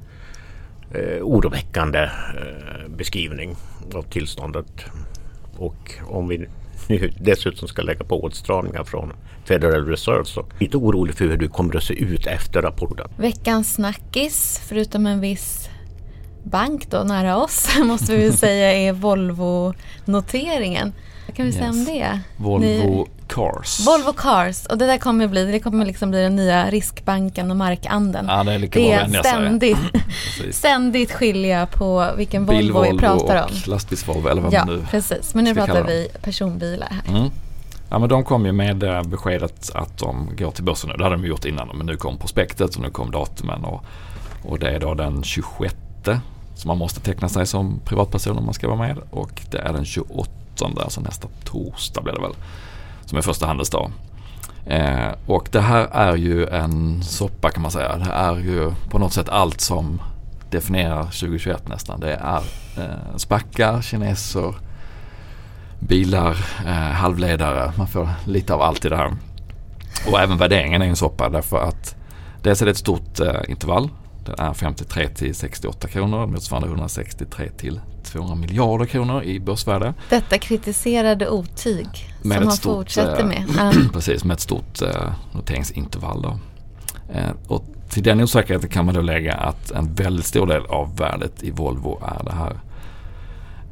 [0.95, 3.57] eh, oroväckande eh, beskrivning
[3.95, 4.85] av tillståndet.
[5.61, 6.47] Och om vi
[6.89, 9.13] nu dessutom ska lägga på åtstramningar från
[9.45, 13.09] Federal Reserve så lite orolig för hur det kommer att se ut efter rapporten.
[13.17, 15.69] Veckans snackis, förutom en viss
[16.51, 20.93] bank då nära oss, måste vi säga är Volvo-noteringen.
[21.27, 21.59] Vad kan vi yes.
[21.59, 22.21] säga om det?
[22.37, 23.07] Volvo Ni...
[23.29, 23.87] Cars.
[23.87, 27.57] Volvo Cars och det där kommer bli, det kommer liksom bli den nya riskbanken och
[27.57, 28.27] markanden.
[28.29, 29.79] Ja, det är lika det är ständigt,
[30.51, 33.45] ständigt skilja på vilken Bil Volvo vi pratar om.
[33.45, 35.35] och lastbils-Volvo eller vad ja, man nu precis.
[35.35, 37.17] Men nu pratar vi personbilar här.
[37.17, 37.31] Mm.
[37.91, 40.97] Ja men de kom ju med eh, beskedet att de går till börsen nu.
[40.97, 43.85] Det hade de gjort innan men nu kom prospektet och nu kom datumen och,
[44.43, 45.75] och det är då den 26
[46.61, 49.73] så man måste teckna sig som privatperson om man ska vara med och det är
[49.73, 50.31] den 28
[50.77, 52.35] alltså nästa torsdag blir det väl
[53.05, 53.91] som är första handelsdag.
[54.67, 57.97] Eh, och det här är ju en soppa kan man säga.
[57.97, 60.03] Det är ju på något sätt allt som
[60.51, 62.01] definierar 2021 nästan.
[62.01, 62.43] Det är
[62.77, 64.55] eh, spackar, kineser,
[65.79, 67.73] bilar, eh, halvledare.
[67.77, 69.17] Man får lite av allt i det här.
[70.13, 71.97] Och även värderingen är en soppa därför att
[72.43, 73.91] dels är det ett stort eh, intervall.
[74.25, 79.95] Det är 53 till 68 kronor motsvarande 163 till 200 miljarder kronor i börsvärde.
[80.09, 81.87] Detta kritiserade otyg
[82.23, 83.45] Med som han stort, fortsätter eh, med.
[83.57, 83.73] Ja.
[83.93, 86.23] Precis, med ett stort eh, noteringsintervall.
[86.23, 86.39] Då.
[87.13, 90.97] Eh, och till den osäkerheten kan man då lägga att en väldigt stor del av
[90.97, 92.61] värdet i Volvo är det här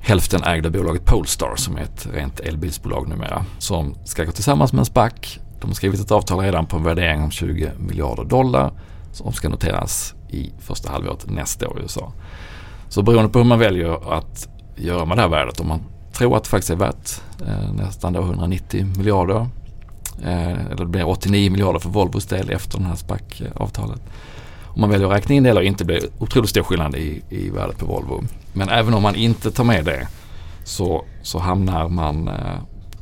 [0.01, 3.45] hälften ägda bolaget Polestar som är ett rent elbilsbolag numera.
[3.59, 5.39] Som ska gå tillsammans med en SPAC.
[5.61, 8.73] De har skrivit ett avtal redan på en värdering om 20 miljarder dollar
[9.12, 12.12] som ska noteras i första halvåret nästa år i USA.
[12.88, 15.81] Så beroende på hur man väljer att göra med det här värdet, om man
[16.12, 19.47] tror att det faktiskt är värt eh, nästan då 190 miljarder
[20.23, 24.01] eh, eller det blir 89 miljarder för Volvos del efter det här SPAC-avtalet.
[24.64, 27.23] Om man väljer att räkna in det eller inte blir det otroligt stor skillnad i,
[27.29, 28.25] i värdet på Volvo.
[28.53, 30.09] Men även om man inte tar med det
[30.64, 32.59] så, så hamnar man eh,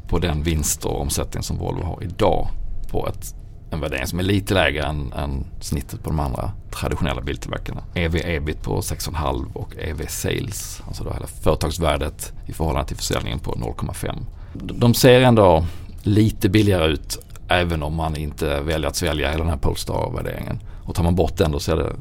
[0.09, 2.49] på den vinst och omsättning som Volvo har idag
[2.90, 3.35] på ett,
[3.70, 7.83] en värdering som är lite lägre än, än snittet på de andra traditionella biltillverkarna.
[7.94, 13.38] EV ebit på 6,5 och EV sales, alltså då hela företagsvärdet i förhållande till försäljningen
[13.38, 14.16] på 0,5.
[14.52, 15.66] De ser ändå
[16.02, 20.61] lite billigare ut även om man inte väljer att svälja hela den här Polestar-värderingen.
[20.85, 21.92] Och tar man bort den då ser det,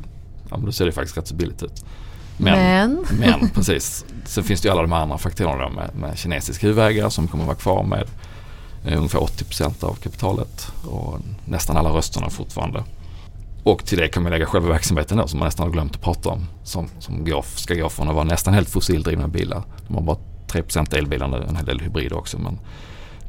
[0.50, 1.86] ja, då ser det faktiskt rätt så billigt ut.
[2.38, 3.06] Men, Men.
[3.40, 4.06] men precis.
[4.26, 7.56] Sen finns det ju alla de andra faktorerna med, med kinesisk huvudägare som kommer vara
[7.56, 8.08] kvar med
[8.86, 12.84] Eh, ungefär 80 procent av kapitalet och nästan alla rösterna fortfarande.
[13.64, 16.02] Och till det kan man lägga själva verksamheten då som man nästan har glömt att
[16.02, 16.46] prata om.
[16.64, 19.64] Som, som går, ska gå från att vara nästan helt fossildrivna bilar.
[19.88, 20.18] De har bara
[20.48, 22.38] 3 procent elbilar nu, en hel del hybrider också.
[22.40, 22.60] Men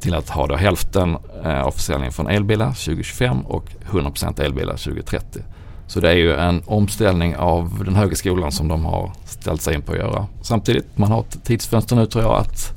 [0.01, 4.77] till att ha då hälften eh, av försäljningen från elbilar 2025 och 100 procent elbilar
[4.77, 5.41] 2030.
[5.87, 9.75] Så det är ju en omställning av den högre skolan som de har ställt sig
[9.75, 10.27] in på att göra.
[10.43, 12.76] Samtidigt, man har ett tidsfönster nu tror jag att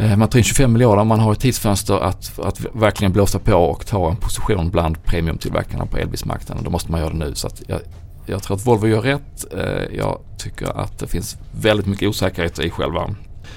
[0.00, 3.54] Eh, man tar in 25 miljarder, man har ett tidsfönster att, att verkligen blåsa på
[3.54, 6.64] och ta en position bland premiumtillverkarna på elbilsmarknaden.
[6.64, 7.34] Då måste man göra det nu.
[7.34, 7.80] Så att jag,
[8.26, 9.44] jag tror att Volvo gör rätt.
[9.52, 13.14] Eh, jag tycker att det finns väldigt mycket osäkerhet i själva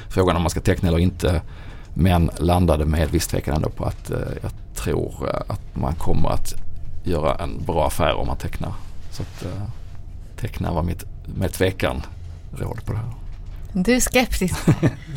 [0.09, 1.41] frågan om man ska teckna eller inte.
[1.93, 6.53] Men landade med viss tvekan ändå på att eh, jag tror att man kommer att
[7.03, 8.73] göra en bra affär om man tecknar.
[9.11, 9.45] Så att
[10.37, 12.01] teckna var mitt med tvekan
[12.51, 13.22] råd på det här.
[13.73, 14.55] Du är skeptisk.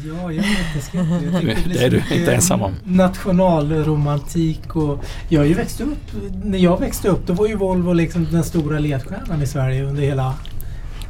[0.09, 1.35] Ja, jag är inte skeptisk.
[1.35, 2.75] Jag tycker Det är du inte ensam om.
[2.85, 5.99] Nationalromantik och jag har ju växt upp.
[6.45, 10.03] När jag växte upp då var ju Volvo liksom den stora ledstjärnan i Sverige under
[10.03, 10.35] hela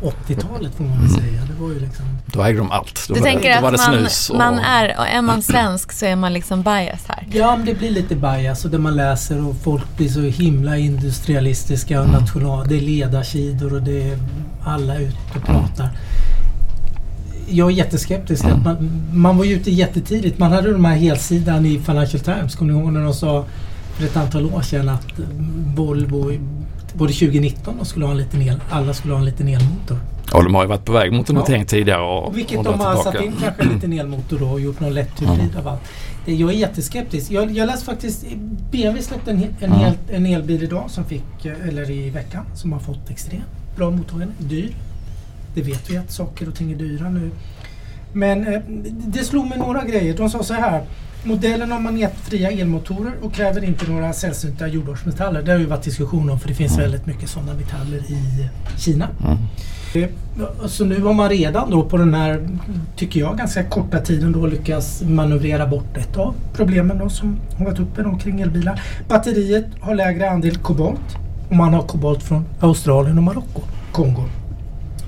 [0.03, 1.21] 80-talet får man väl Mm.
[1.21, 1.41] säga.
[1.47, 2.05] Det var ju liksom...
[2.27, 3.05] Då ägde de allt.
[3.09, 5.07] Då Du var, tänker det, då var att det man, snus och, man är, och
[5.09, 7.27] är man svensk så är man liksom bias här.
[7.33, 10.77] Ja, men det blir lite bias och det man läser och folk blir så himla
[10.77, 12.21] industrialistiska och Mm.
[12.21, 12.69] national.
[12.69, 14.19] Det är ledarsidor och det är
[14.65, 15.91] alla ute och pratar.
[17.49, 18.45] Jag är jätteskeptisk.
[18.45, 18.63] Mm.
[18.65, 20.39] Man, man var ju ute jättetidigt.
[20.39, 22.55] Man hade de här helsidan i Financial Times.
[22.55, 23.45] Kommer ni ihåg när de sa
[23.99, 25.25] för ett antal år sedan att eh,
[25.75, 26.33] Volvo
[26.95, 29.99] både 2019 och skulle ha en liten el, alla skulle ha en liten elmotor.
[30.33, 31.41] och de har ju varit på väg mot en Ja.
[31.41, 33.13] notering tidigare och, Vilket och de har tillbaka.
[33.19, 35.81] satt in kanske en liten elmotor då och gjort någon lätt hybrid av allt.
[36.25, 37.31] Jag är jätteskeptisk.
[37.31, 38.25] Jag, jag läste faktiskt,
[38.73, 39.69] BMW släppte en, en, Ja.
[39.77, 43.45] hel, en elbil idag som fick, eh, eller i veckan, som har fått extremt
[43.77, 44.35] bra mottagande.
[44.39, 44.71] Dyr.
[45.57, 47.31] Det vet vi att saker och ting är dyra nu.
[48.13, 48.61] Men eh,
[49.07, 50.17] det slog mig några grejer.
[50.17, 50.83] De sa så här.
[51.25, 55.43] Modellen har magnetfria elmotorer och kräver inte några sällsynta jordartsmetaller.
[55.43, 56.83] Det har ju varit diskussion om för det finns Mm.
[56.83, 59.09] väldigt mycket sådana metaller i Kina.
[59.25, 59.37] Mm.
[59.95, 62.49] Eh, Så nu har man redan då på den här,
[62.97, 67.65] tycker jag, ganska korta tiden då lyckats manövrera bort ett av problemen då som har
[67.65, 68.83] varit uppe då kring elbilar.
[69.09, 71.17] Batteriet har lägre andel kobolt
[71.49, 73.61] och man har kobolt från Australien och Marocko,
[73.93, 74.25] Kongo.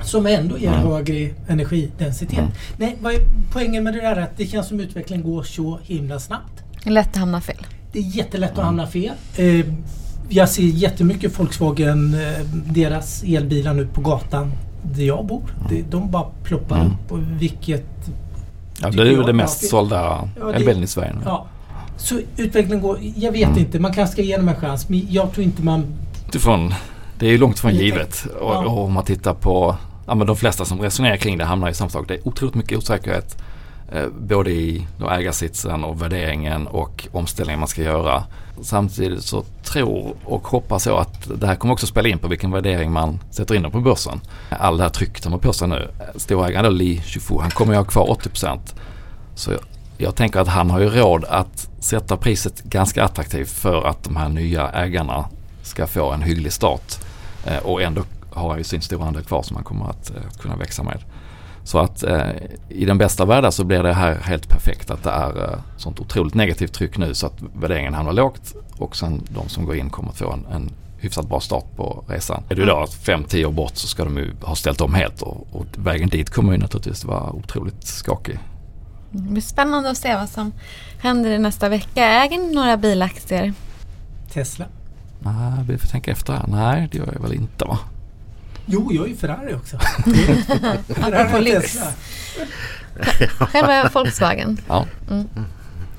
[0.09, 2.45] Som ändå ger högre energidensitet.
[2.77, 3.19] Nej, vad är
[3.53, 4.17] poängen med det där?
[4.17, 6.63] är Att det känns som utvecklingen går så himla snabbt.
[6.85, 7.67] Lätt att hamna fel.
[7.93, 9.13] Det är jättelätt att hamna fel.
[9.37, 9.67] Eh,
[10.29, 15.43] jag ser jättemycket Volkswagen, eh, deras elbilar nu på gatan där jag bor.
[15.91, 16.87] De bara ploppar Mm.
[16.93, 17.13] upp.
[17.13, 17.87] Och vilket,
[18.83, 19.27] Ja, det är ju jag.
[19.27, 21.21] det mest Ja, det- sålda Ja, elbilen i Sverige nu.
[21.25, 21.47] ja.
[21.97, 23.59] Så utvecklingen går, jag vet Mm.
[23.59, 24.89] inte, man kanske ska ge dem en chans.
[24.89, 25.85] Men jag tror inte man...
[26.29, 26.75] Utifrån,
[27.19, 27.85] det är ju långt Lite.
[27.85, 28.27] givet.
[28.41, 28.67] Och, Ja.
[28.67, 29.77] och om man tittar på
[30.09, 32.09] ja, men de flesta som resonerar kring det hamnar i samma sak.
[32.09, 33.37] Det är otroligt mycket osäkerhet.
[33.93, 38.25] Eh, både i då ägarsitsen och värderingen och omställningen man ska göra.
[38.63, 42.51] Samtidigt så tror och hoppas jag att det här kommer också spela in på vilken
[42.51, 44.21] värdering man sätter in dem på börsen.
[44.51, 45.89] All det här trycket de har på sig nu.
[46.17, 48.59] Storägaren då Li Shufu, han kommer ju ha kvar 80%.
[49.35, 49.61] Så jag,
[49.99, 54.17] jag tänker att han har ju råd att sätta priset ganska attraktivt för att de
[54.17, 55.25] här nya ägarna
[55.63, 56.95] ska få en hygglig start.
[57.47, 58.03] Eh, och ändå
[58.39, 60.99] har han ju sin stora andel kvar som han kommer att eh, kunna växa med.
[61.65, 62.31] Så att eh,
[62.69, 66.01] i den bästa världen så blir det här helt perfekt att det är eh, sånt
[66.01, 69.91] otroligt negativt tryck nu så att värderingen hamnar lågt och sen de som går in
[69.91, 72.43] kommer att få en, en hyfsat bra start på resan.
[72.49, 75.47] Är du då 5-10 år bort så ska de ju ha ställt om helt och,
[75.53, 78.39] och vägen dit kommer ju naturligtvis vara otroligt skakig.
[79.11, 80.53] Det blir spännande att se vad som
[80.99, 82.05] händer i nästa vecka.
[82.05, 83.53] Äger ni några bilaktier?
[84.33, 84.65] Tesla.
[85.19, 86.45] Nej, vi får tänka efter här.
[86.49, 87.79] Nej, det gör jag väl inte va?
[88.71, 89.77] Jo, jag är ju Ferrari också.
[91.03, 91.79] Apropå lyx.
[93.39, 94.61] Själv är Volkswagen.
[94.69, 94.87] Ja.
[95.11, 95.29] Mm.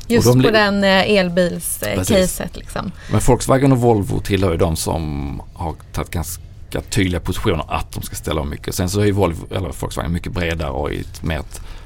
[0.07, 2.91] Just Och de på den eh, elbilscaset liksom.
[3.11, 8.03] Men Volkswagen och Volvo tillhör ju de som har tagit ganska tydliga positioner att de
[8.03, 8.75] ska ställa om mycket.
[8.75, 11.41] Sen så är ju Volvo, eller Volkswagen mycket bredare och i ett mer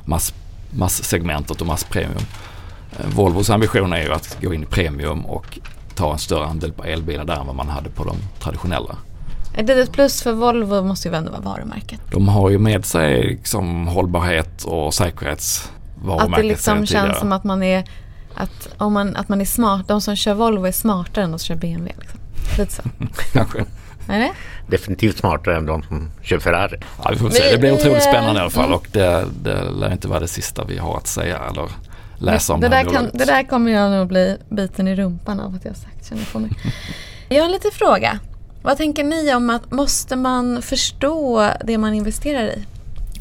[0.05, 0.33] mass,
[0.69, 2.23] masssegmentet och masspremium.
[2.99, 5.59] Eh, Volvos ambition är ju att gå in i premium och
[5.95, 8.97] ta en större andel på elbilar där än vad man hade på de traditionella.
[9.55, 11.99] Är det ett plus för Volvo måste ju ändå vara varumärket.
[12.11, 17.43] De har ju med sig liksom hållbarhet och säkerhetsvarumärket Att det liksom känns som att
[17.43, 17.83] man är
[18.35, 19.87] att, om man, att man är smart.
[19.87, 21.93] De som kör Volvo är smartare än de som kör BMW.
[21.99, 22.19] Liksom.
[22.57, 22.83] Lite så.
[23.33, 23.65] Kanske.
[24.07, 24.31] Är det?
[24.67, 26.79] Definitivt smartare än de som kör Ferrari.
[27.03, 27.51] Ja, vi får se.
[27.51, 30.63] Det blir otroligt spännande i alla fall och det, det lär inte vara det sista
[30.63, 31.69] vi har att säga eller
[32.17, 34.95] läsa om det, det, här där kan, det där kommer jag nog bli biten i
[34.95, 36.09] rumpan av att jag har sagt.
[36.09, 36.51] Känner jag, på mig.
[37.29, 38.19] jag har en liten fråga.
[38.63, 42.65] Vad tänker ni om att måste man förstå det man investerar i?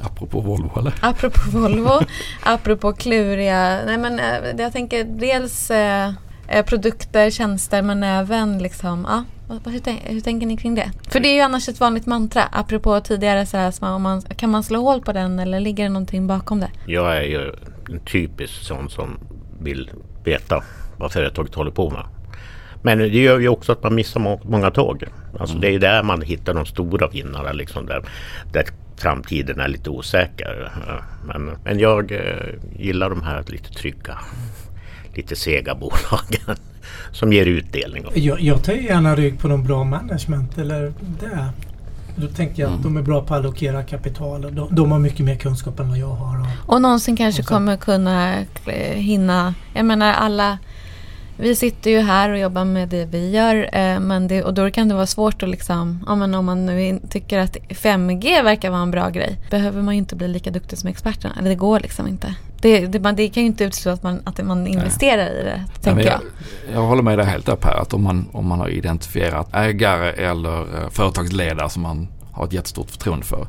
[0.00, 0.94] Apropå Volvo eller?
[1.00, 2.00] Apropå Volvo,
[2.42, 6.12] apropå kluriga, nej men eh, jag tänker dels eh,
[6.48, 9.24] eh, produkter, tjänster men även liksom, ja,
[9.64, 10.90] hur, hur tänker ni kring det?
[11.08, 14.02] För det är ju annars ett vanligt mantra, apropå tidigare så här, så man, om
[14.02, 16.70] man, kan man slå hål på den eller ligger det någonting bakom det?
[16.86, 17.52] Jag är ju
[17.90, 19.18] en typisk sån som
[19.60, 19.90] vill
[20.24, 20.62] veta
[20.96, 22.06] vad företaget håller på med.
[22.82, 25.04] Men det gör ju också att man missar må- många tåg.
[25.40, 28.04] Alltså det är ju där man hittar de stora vinnarna liksom där,
[28.52, 28.64] där
[28.96, 30.72] framtiden är lite osäker.
[31.24, 32.20] Men, men jag eh,
[32.78, 34.18] gillar de här lite trygga,
[35.14, 36.56] lite sega bolagen
[37.12, 38.04] som ger utdelning.
[38.14, 41.48] Jag, jag tar ju gärna rygg på någon bra management eller det.
[42.16, 44.44] Då tänker jag att de är bra på att allokera kapital.
[44.44, 46.40] och De, de har mycket mer kunskap än vad jag har.
[46.40, 48.34] Och, Och någonsin kanske Och kommer kunna
[48.66, 50.58] eh, hinna, jag menar alla
[51.42, 54.70] vi sitter ju här och jobbar med det vi gör eh, men det, och då
[54.70, 58.70] kan det vara svårt att liksom, ja, men om man nu tycker att 5G verkar
[58.70, 61.34] vara en bra grej behöver man ju inte bli lika duktig som experterna.
[61.38, 62.34] Eller det går liksom inte.
[62.60, 65.64] Det, det, man, det kan ju inte utesluta att man, att man investerar i det,
[65.80, 66.20] tänker jag.
[66.66, 66.74] jag.
[66.74, 70.10] Jag håller med dig helt upp här att om man, om man har identifierat ägare
[70.10, 73.46] eller eh, företagsledare som man har ett jättestort förtroende för.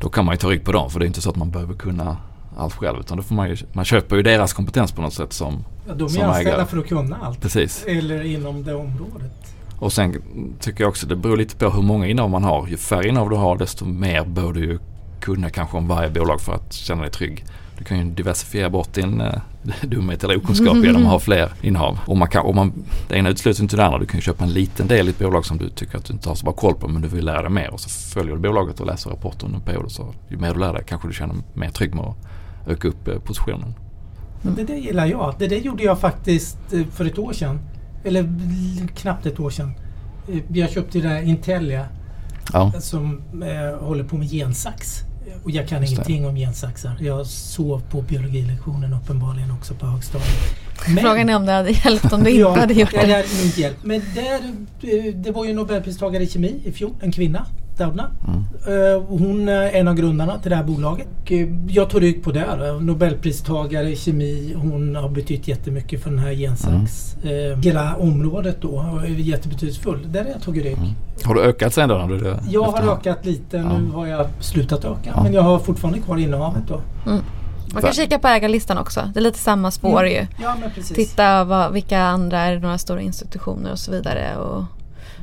[0.00, 1.50] Då kan man ju ta rygg på dem för det är inte så att man
[1.50, 2.16] behöver kunna
[2.56, 5.32] allt själv utan då får man ju, man köper ju deras kompetens på något sätt
[5.32, 5.64] som,
[5.98, 7.40] ja, de är anställda för att kunna allt.
[7.40, 7.84] precis.
[7.88, 9.54] Eller inom det området.
[9.78, 10.22] Och sen
[10.60, 12.68] tycker jag också det beror lite på hur många innehav man har.
[12.68, 14.78] Ju färre innehav du har desto mer bör du
[15.20, 17.44] kunna kanske om varje bolag för att känna dig trygg.
[17.78, 19.40] Du kan ju diversifiera bort din eh,
[19.82, 21.98] dumhet eller okunskap genom att ha fler innehav.
[22.06, 22.72] Och man kan, och man,
[23.08, 23.98] det ena utesluter inte det andra.
[23.98, 26.12] Du kan ju köpa en liten del i ett bolag som du tycker att du
[26.12, 27.70] inte har så bra koll på men du vill lära dig mer.
[27.70, 29.92] Och så följer du bolaget och läser rapporter under en period.
[29.92, 32.16] Så ju mer du lär dig kanske du känner mer trygg med att
[32.66, 33.74] öka upp eh, positionen.
[34.42, 35.34] Men det där gillar jag.
[35.38, 37.58] Det där gjorde jag faktiskt eh, för ett år sedan.
[38.04, 38.28] Eller
[38.96, 39.72] knappt ett år sedan.
[40.32, 41.86] Eh, Jag köpte det där Intelia
[42.52, 44.96] Ja, som eh, håller på med gensax.
[45.44, 46.12] Och jag kan Just det.
[46.12, 46.96] ingenting om gensaxar.
[47.00, 50.28] Jag sov på biologilektionen uppenbarligen också på högstadiet.
[50.88, 52.98] Men- Frågan är om det hade hjälpt om du Ja, inte hade gjort det.
[52.98, 53.44] hade det.
[53.44, 53.84] nog hjälpt.
[53.84, 54.40] Men där,
[55.08, 57.46] eh, det var ju Nobelpristagare i kemi i fjol, en kvinna.
[57.84, 58.10] Doudna.
[58.28, 58.94] Mm.
[58.96, 61.06] Eh, Hon är en av grundarna till det här bolaget.
[61.26, 62.44] Eh, Jag tog rygg på det.
[62.58, 62.78] då.
[62.80, 64.54] Nobelpristagare i kemi.
[64.56, 67.16] Hon har betytt jättemycket för den här gensax.
[67.22, 67.52] Mm.
[67.52, 69.98] Eh, Hela området då är jättebetydelsefull.
[70.12, 70.76] Där har jag tagit rygg.
[70.78, 70.88] Mm.
[71.24, 71.94] Har du ökat sen då?
[71.94, 73.56] När du, Jag har ökat lite.
[73.56, 73.78] Ja.
[73.78, 75.12] Nu har jag slutat öka.
[75.16, 75.22] Ja.
[75.22, 76.80] Men jag har fortfarande kvar innehavet då.
[77.10, 77.20] Mm.
[77.72, 79.00] Man kan kika på ägarlistan också.
[79.14, 80.26] Det är lite samma spår ju.
[80.42, 80.96] Ja men precis.
[80.96, 84.36] Titta vad, vilka andra är det några stora institutioner och så vidare.
[84.36, 84.64] Och,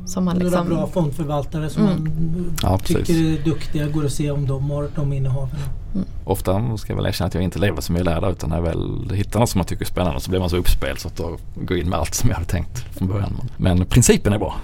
[0.05, 2.03] som man Några liksom, bra fondförvaltare som Mm.
[2.03, 3.39] man Ja, tycker precis.
[3.39, 3.87] är duktiga.
[3.87, 5.55] Går att se om de har de innehaven.
[6.25, 8.63] Ofta ska jag väl erkänna att jag inte lever som jag lärde utan när jag
[8.63, 11.15] väl hittar något som man tycker är spännande så blir man så uppspelt så att
[11.17, 13.41] då går in med allt som jag hade tänkt från början.
[13.57, 14.55] Men principen är bra.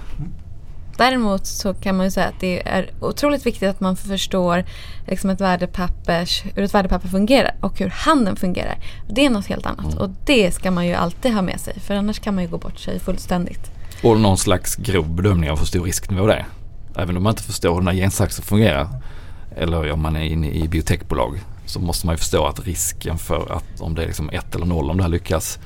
[0.96, 4.64] Däremot så kan man ju säga att det är otroligt viktigt att man förstår
[5.06, 8.78] liksom ett värdepappers, hur ett värdepapper fungerar och hur handeln fungerar.
[9.08, 9.98] Det är något helt annat Mm.
[9.98, 12.58] och det ska man ju alltid ha med sig för annars kan man ju gå
[12.58, 13.70] bort sig fullständigt.
[14.04, 16.46] Och någon slags grov bedömning av hur stor risknivå det är.
[16.96, 18.88] Även om man inte förstår hur den här gensaxen fungerar.
[19.56, 21.40] Eller om man är inne i biotechbolag.
[21.66, 24.66] så måste man ju förstå att risken för att om det är liksom ett eller
[24.66, 25.58] noll om det här lyckas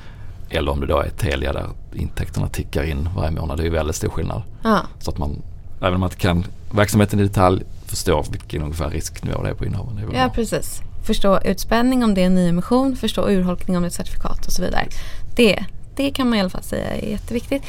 [0.49, 3.57] eller om det då är Telia där intäkterna tickar in varje månad.
[3.57, 4.41] Det är ju väldigt stor skillnad.
[4.63, 4.81] Ja.
[4.99, 5.41] Så att man,
[5.81, 9.65] även om man inte kan verksamheten i detalj, förstår vilken ungefär risknivå det är på
[9.65, 9.99] innehaven.
[10.01, 10.29] Ja, bra.
[10.29, 10.81] precis.
[11.05, 14.53] Förstå utspänning om det är en nyemission, förstå urholkning om det är ett certifikat och
[14.53, 14.87] så vidare.
[15.35, 17.63] Det, det kan man i alla fall säga är jätteviktigt.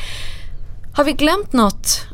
[0.92, 2.06] Har vi glömt något?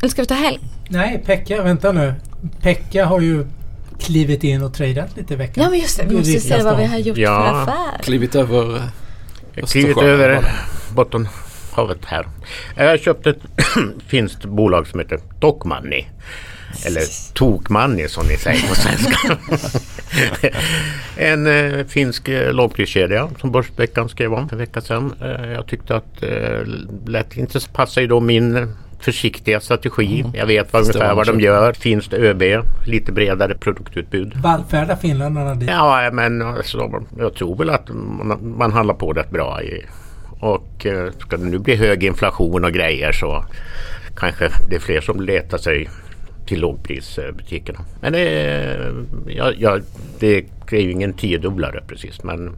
[0.00, 0.60] Eller ska vi ta helg?
[0.88, 2.14] Nej, Pekka, vänta nu.
[2.62, 3.46] Pekka har ju
[4.00, 5.64] klivit in och tradat lite i veckan.
[5.64, 7.50] Ja men just det, vi måste säga vad vi har gjort Ja.
[7.64, 8.02] för affär.
[8.02, 8.82] Klivit över
[9.54, 10.48] klivit Östersjön, över var det?
[10.94, 12.26] Bottenhavet här.
[12.76, 13.38] Jag har köpt ett
[14.06, 16.06] finskt bolag som heter Tokmanni.
[16.84, 19.38] Eller Tokmanni som ni säger på svenska.
[21.16, 25.14] en eh, finsk eh, lågpriskedja som Börsveckan skrev om för en vecka sedan.
[25.20, 26.60] Eh, jag tyckte att eh,
[27.06, 28.68] lät inte passar ju då min
[29.00, 30.20] försiktiga strategi.
[30.20, 30.32] Mm.
[30.34, 31.72] Jag vet vad, ungefär vad de gör.
[31.72, 32.42] Finskt ÖB,
[32.86, 34.36] lite bredare produktutbud.
[34.36, 35.68] Vallfärda finländarna dit.
[35.70, 39.62] Ja, men alltså, jag tror väl att man, man handlar på rätt bra.
[39.62, 39.84] I,
[40.40, 43.44] och eh, ska det nu bli hög inflation och grejer så
[44.16, 45.88] kanske det är fler som letar sig
[46.46, 47.78] till lågprisbutikerna.
[48.00, 49.78] Men det, är- ja, ja,
[50.18, 50.36] det
[50.72, 52.56] är ju ingen tiodubblare precis men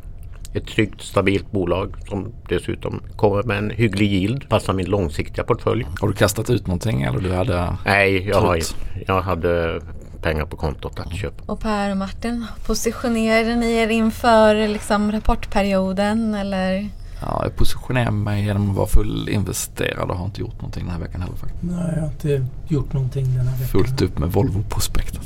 [0.54, 4.48] ett tryggt stabilt bolag som dessutom kommer med en hygglig yield.
[4.48, 5.86] Passar min långsiktiga portfölj.
[6.00, 8.58] Har du kastat ut någonting eller du hade Nej, jag, har,
[9.06, 9.80] jag hade
[10.22, 11.52] pengar på kontot att köpa.
[11.52, 16.88] Och Per och Martin, positionerar ni er inför liksom, rapportperioden eller?
[17.20, 21.00] Ja, jag positionerar mig genom att vara fullinvesterad och har inte gjort någonting den här
[21.00, 21.62] veckan heller faktiskt.
[21.62, 23.68] Nej, jag har inte gjort någonting den här veckan.
[23.68, 25.20] Fullt upp med Volvo-prospektet.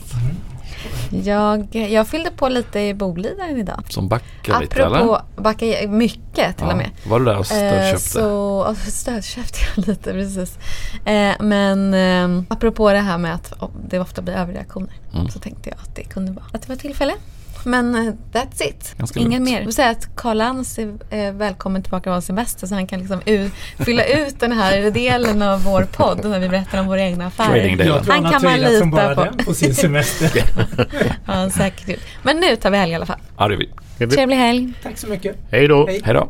[1.11, 3.85] Jag, jag fyllde på lite i Boliden idag.
[3.89, 4.97] Som backar lite eller?
[4.97, 6.91] Apropå backa mycket till och med.
[7.07, 8.09] Var du där och Eh, stödköpte?
[8.09, 10.59] Så ja, stödköpte jag lite precis.
[11.05, 15.29] Eh, men eh, apropå det här med att oh, det ofta blir överreaktioner Mm.
[15.29, 17.13] så tänkte jag att det kunde vara att det var tillfälle.
[17.65, 18.95] Men eh, that's it.
[18.99, 19.45] Ganska Ingen lugnt.
[19.51, 19.59] mer.
[19.59, 22.99] Jag vill säga att Karl Lantz är eh, välkommen tillbaka av semester så han kan
[22.99, 27.01] liksom u- fylla ut den här delen av vår podd när vi berättar om våra
[27.03, 27.67] egna affärer.
[27.87, 29.25] Jag tror Han han, kan man tradat som lita bara på.
[29.25, 30.31] den på sin semester.
[31.27, 32.01] Ja, säkert.
[32.23, 33.19] Men nu tar vi helg i alla fall.
[33.39, 33.69] Ja, det vi.
[34.07, 34.73] Trevlig helg.
[34.83, 35.37] Tack så mycket.
[35.51, 35.87] Hej då!
[35.87, 36.01] Hej.
[36.05, 36.21] Hej då!